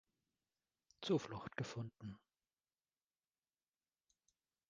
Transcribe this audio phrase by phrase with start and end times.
[1.03, 2.17] Zuflucht gefunden.